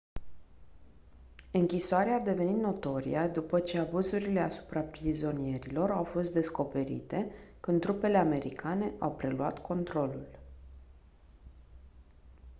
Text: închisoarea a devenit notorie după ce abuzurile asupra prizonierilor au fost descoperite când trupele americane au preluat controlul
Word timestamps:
închisoarea 1.51 2.15
a 2.15 2.19
devenit 2.21 2.57
notorie 2.61 3.29
după 3.33 3.59
ce 3.59 3.77
abuzurile 3.79 4.39
asupra 4.39 4.79
prizonierilor 4.81 5.91
au 5.91 6.03
fost 6.03 6.33
descoperite 6.33 7.31
când 7.59 7.81
trupele 7.81 8.17
americane 8.17 8.93
au 8.99 9.11
preluat 9.11 9.61
controlul 9.61 10.27